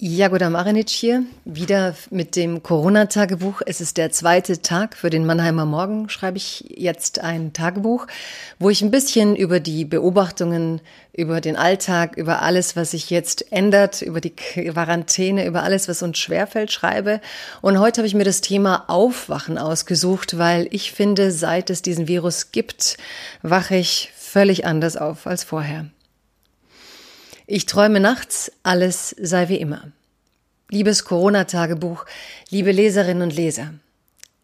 Jagoda 0.00 0.50
Marinic 0.50 0.90
hier, 0.90 1.22
wieder 1.44 1.94
mit 2.10 2.34
dem 2.34 2.64
Corona-Tagebuch. 2.64 3.62
Es 3.64 3.80
ist 3.80 3.96
der 3.96 4.10
zweite 4.10 4.60
Tag 4.60 4.96
für 4.96 5.08
den 5.08 5.24
Mannheimer 5.24 5.66
Morgen, 5.66 6.08
schreibe 6.08 6.36
ich 6.36 6.64
jetzt 6.68 7.20
ein 7.20 7.52
Tagebuch, 7.52 8.08
wo 8.58 8.70
ich 8.70 8.82
ein 8.82 8.90
bisschen 8.90 9.36
über 9.36 9.60
die 9.60 9.84
Beobachtungen, 9.84 10.80
über 11.12 11.40
den 11.40 11.54
Alltag, 11.54 12.16
über 12.16 12.42
alles, 12.42 12.74
was 12.74 12.90
sich 12.90 13.08
jetzt 13.08 13.52
ändert, 13.52 14.02
über 14.02 14.20
die 14.20 14.34
Quarantäne, 14.34 15.46
über 15.46 15.62
alles, 15.62 15.88
was 15.88 16.02
uns 16.02 16.18
schwerfällt, 16.18 16.72
schreibe. 16.72 17.20
Und 17.62 17.78
heute 17.78 18.00
habe 18.00 18.08
ich 18.08 18.14
mir 18.14 18.24
das 18.24 18.40
Thema 18.40 18.86
Aufwachen 18.88 19.58
ausgesucht, 19.58 20.36
weil 20.36 20.66
ich 20.72 20.90
finde, 20.90 21.30
seit 21.30 21.70
es 21.70 21.82
diesen 21.82 22.08
Virus 22.08 22.50
gibt, 22.50 22.96
wache 23.42 23.76
ich 23.76 24.12
völlig 24.16 24.66
anders 24.66 24.96
auf 24.96 25.28
als 25.28 25.44
vorher. 25.44 25.86
Ich 27.46 27.66
träume 27.66 28.00
nachts, 28.00 28.50
alles 28.62 29.14
sei 29.20 29.50
wie 29.50 29.56
immer. 29.56 29.92
Liebes 30.70 31.04
Corona-Tagebuch, 31.04 32.06
liebe 32.48 32.72
Leserinnen 32.72 33.22
und 33.22 33.36
Leser. 33.36 33.74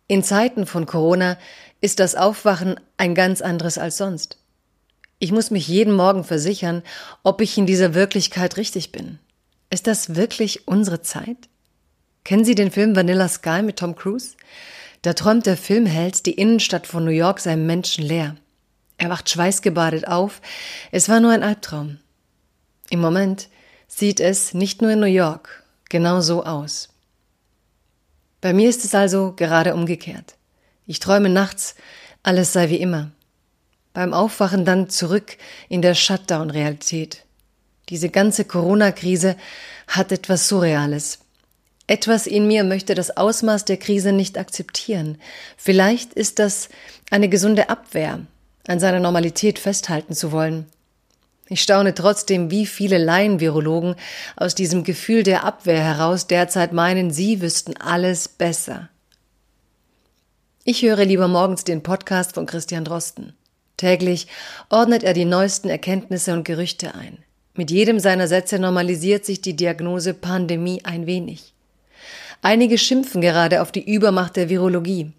In 0.07 0.23
Zeiten 0.23 0.67
von 0.67 0.85
Corona 0.85 1.39
ist 1.81 1.99
das 1.99 2.15
Aufwachen 2.15 2.79
ein 2.99 3.15
ganz 3.15 3.41
anderes 3.41 3.79
als 3.79 3.97
sonst. 3.97 4.37
Ich 5.19 5.33
muss 5.33 5.51
mich 5.51 5.67
jeden 5.67 5.95
Morgen 5.95 6.25
versichern, 6.25 6.83
ob 7.23 7.41
ich 7.41 7.57
in 7.57 7.65
dieser 7.65 7.95
Wirklichkeit 7.95 8.59
richtig 8.59 8.93
bin. 8.93 9.19
Ist 9.71 9.87
das 9.87 10.15
wirklich 10.15 10.69
unsere 10.69 11.01
Zeit? 11.01 11.49
Kennen 12.25 12.45
Sie 12.45 12.55
den 12.55 12.71
Film 12.71 12.97
Vanilla 12.97 13.29
Sky 13.29 13.63
mit 13.63 13.79
Tom 13.79 13.97
Cruise? 13.97 14.37
Da 15.01 15.15
träumt 15.15 15.47
der 15.47 15.57
Filmheld, 15.57 16.27
die 16.27 16.35
Innenstadt 16.35 16.87
von 16.87 17.07
New 17.07 17.11
York 17.11 17.41
sei 17.41 17.57
menschenleer. 17.57 18.37
Er 18.99 19.09
wacht 19.09 19.31
schweißgebadet 19.31 20.07
auf. 20.07 20.43
Es 20.93 21.09
war 21.09 21.21
nur 21.21 21.31
ein 21.31 21.43
Albtraum. 21.43 21.99
Im 22.91 23.01
Moment 23.01 23.49
sieht 23.87 24.21
es 24.21 24.53
nicht 24.53 24.83
nur 24.83 24.91
in 24.91 25.01
New 25.01 25.07
York 25.07 25.63
genau 25.89 26.21
so 26.21 26.45
aus. 26.45 26.89
Bei 28.41 28.53
mir 28.53 28.69
ist 28.69 28.85
es 28.85 28.95
also 28.95 29.33
gerade 29.37 29.75
umgekehrt. 29.75 30.35
Ich 30.87 30.99
träume 30.99 31.29
nachts, 31.29 31.77
alles 32.23 32.53
sei 32.53 32.69
wie 32.69 32.81
immer. 32.81 33.13
Beim 33.93 34.13
Aufwachen 34.13 34.65
dann 34.65 34.89
zurück 34.89 35.37
in 35.69 35.83
der 35.83 35.95
Shutdown-Realität. 35.95 37.25
Diese 37.91 38.09
ganze 38.09 38.45
Corona-Krise 38.45 39.37
hat 39.87 40.11
etwas 40.11 40.49
Surreales. 40.49 41.21
Etwas 41.87 42.27
in 42.27 42.47
mir 42.47 42.65
möchte 42.65 42.95
das 42.95 43.17
Ausmaß 43.17 43.65
der 43.67 43.77
Krise 43.77 44.13
nicht 44.13 44.37
akzeptieren. 44.37 45.19
Vielleicht 45.57 46.13
ist 46.15 46.39
das 46.39 46.69
eine 47.11 47.29
gesunde 47.29 47.69
Abwehr, 47.69 48.21
an 48.67 48.81
seiner 48.81 49.01
Normalität 49.01 49.59
festhalten 49.59 50.15
zu 50.15 50.33
wollen, 50.33 50.67
ich 51.51 51.63
staune 51.63 51.95
trotzdem, 51.95 52.53
wie 52.53 52.65
viele 52.65 52.97
Laienvirologen 52.97 53.97
aus 54.37 54.55
diesem 54.55 54.85
Gefühl 54.85 55.25
der 55.25 55.45
Abwehr 55.45 55.83
heraus 55.83 56.29
derzeit 56.29 56.73
meinen, 56.73 57.11
sie 57.11 57.43
wüssten 57.43 57.77
alles 57.77 58.29
besser. 58.29 58.89
Ich 60.63 60.83
höre 60.83 61.05
lieber 61.05 61.27
morgens 61.27 61.65
den 61.65 61.83
Podcast 61.83 62.35
von 62.35 62.47
Christian 62.47 62.85
Drosten. 62.85 63.35
Täglich 63.77 64.29
ordnet 64.69 65.03
er 65.03 65.13
die 65.13 65.25
neuesten 65.25 65.69
Erkenntnisse 65.69 66.35
und 66.35 66.45
Gerüchte 66.45 66.95
ein. 66.95 67.19
Mit 67.55 67.73
jedem 67.73 67.99
seiner 67.99 68.29
Sätze 68.29 68.61
normalisiert 68.61 69.25
sich 69.25 69.41
die 69.41 69.57
Diagnose 69.57 70.15
Pandemie 70.15 70.83
ein 70.85 71.07
wenig. 71.07 71.53
Einige 72.43 72.79
schimpfen 72.79 73.21
gerade 73.21 73.61
auf 73.61 73.73
die 73.73 73.93
Übermacht 73.93 74.37
der 74.37 74.49
Virologie. 74.49 75.11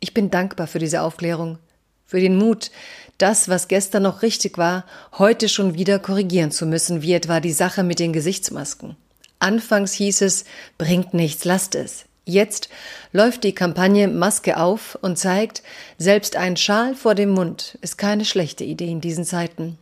Ich 0.00 0.12
bin 0.12 0.28
dankbar 0.28 0.66
für 0.66 0.80
diese 0.80 1.02
Aufklärung, 1.02 1.58
für 2.04 2.18
den 2.18 2.36
Mut, 2.36 2.72
das, 3.18 3.48
was 3.48 3.68
gestern 3.68 4.02
noch 4.02 4.22
richtig 4.22 4.58
war, 4.58 4.84
heute 5.18 5.48
schon 5.48 5.74
wieder 5.74 5.98
korrigieren 5.98 6.50
zu 6.50 6.66
müssen, 6.66 7.02
wie 7.02 7.12
etwa 7.12 7.40
die 7.40 7.52
Sache 7.52 7.82
mit 7.82 7.98
den 7.98 8.12
Gesichtsmasken. 8.12 8.96
Anfangs 9.38 9.92
hieß 9.92 10.22
es, 10.22 10.44
bringt 10.78 11.14
nichts, 11.14 11.44
lasst 11.44 11.74
es. 11.74 12.04
Jetzt 12.24 12.68
läuft 13.12 13.42
die 13.42 13.54
Kampagne 13.54 14.06
Maske 14.06 14.56
auf 14.56 14.96
und 15.02 15.18
zeigt, 15.18 15.62
selbst 15.98 16.36
ein 16.36 16.56
Schal 16.56 16.94
vor 16.94 17.16
dem 17.16 17.30
Mund 17.30 17.76
ist 17.80 17.98
keine 17.98 18.24
schlechte 18.24 18.62
Idee 18.62 18.90
in 18.90 19.00
diesen 19.00 19.24
Zeiten. 19.24 19.78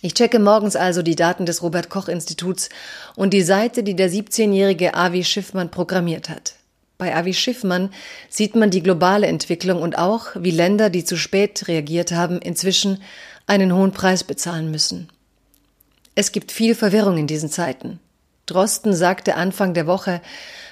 Ich 0.00 0.14
checke 0.14 0.38
morgens 0.38 0.76
also 0.76 1.02
die 1.02 1.16
Daten 1.16 1.46
des 1.46 1.62
Robert 1.62 1.90
Koch 1.90 2.08
Instituts 2.08 2.68
und 3.16 3.32
die 3.32 3.42
Seite, 3.42 3.82
die 3.82 3.96
der 3.96 4.10
17-jährige 4.10 4.94
Avi 4.94 5.24
Schiffmann 5.24 5.70
programmiert 5.70 6.28
hat. 6.28 6.54
Bei 7.04 7.14
Avi 7.14 7.34
Schiffmann 7.34 7.90
sieht 8.30 8.56
man 8.56 8.70
die 8.70 8.82
globale 8.82 9.26
Entwicklung 9.26 9.82
und 9.82 9.98
auch, 9.98 10.28
wie 10.36 10.50
Länder, 10.50 10.88
die 10.88 11.04
zu 11.04 11.18
spät 11.18 11.68
reagiert 11.68 12.12
haben, 12.12 12.38
inzwischen 12.38 13.02
einen 13.46 13.74
hohen 13.74 13.92
Preis 13.92 14.24
bezahlen 14.24 14.70
müssen. 14.70 15.10
Es 16.14 16.32
gibt 16.32 16.50
viel 16.50 16.74
Verwirrung 16.74 17.18
in 17.18 17.26
diesen 17.26 17.50
Zeiten. 17.50 18.00
Drosten 18.46 18.94
sagte 18.94 19.34
Anfang 19.34 19.74
der 19.74 19.86
Woche, 19.86 20.22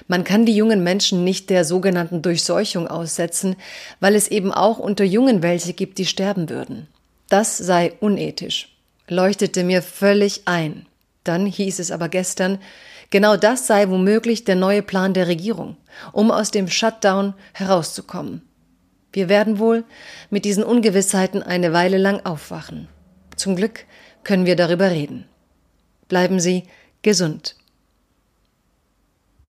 man 0.07 0.23
kann 0.23 0.47
die 0.47 0.55
jungen 0.55 0.81
Menschen 0.81 1.23
nicht 1.23 1.51
der 1.51 1.65
sogenannten 1.65 2.23
Durchseuchung 2.23 2.87
aussetzen, 2.87 3.55
weil 3.99 4.15
es 4.15 4.27
eben 4.27 4.51
auch 4.51 4.79
unter 4.79 5.03
Jungen 5.03 5.43
welche 5.43 5.73
gibt, 5.73 5.99
die 5.99 6.07
sterben 6.07 6.49
würden. 6.49 6.87
Das 7.29 7.59
sei 7.59 7.93
unethisch. 7.99 8.75
Leuchtete 9.07 9.63
mir 9.63 9.83
völlig 9.83 10.41
ein. 10.45 10.87
Dann 11.23 11.45
hieß 11.45 11.79
es 11.79 11.91
aber 11.91 12.09
gestern, 12.09 12.59
Genau 13.13 13.37
das 13.37 13.67
sei 13.67 13.89
womöglich 13.89 14.43
der 14.43 14.55
neue 14.55 14.81
Plan 14.81 15.13
der 15.13 15.27
Regierung, 15.27 15.77
um 16.13 16.31
aus 16.31 16.49
dem 16.49 16.67
Shutdown 16.67 17.35
herauszukommen. 17.53 18.41
Wir 19.11 19.29
werden 19.29 19.59
wohl 19.59 19.83
mit 20.31 20.45
diesen 20.45 20.63
Ungewissheiten 20.63 21.43
eine 21.43 21.73
Weile 21.73 21.99
lang 21.99 22.25
aufwachen. 22.25 22.87
Zum 23.35 23.55
Glück 23.55 23.85
können 24.23 24.47
wir 24.47 24.55
darüber 24.55 24.89
reden. 24.89 25.25
Bleiben 26.07 26.39
Sie 26.39 26.63
gesund. 27.03 27.55